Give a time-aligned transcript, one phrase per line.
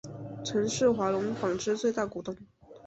[0.43, 2.35] 曾是华隆纺织最大股东。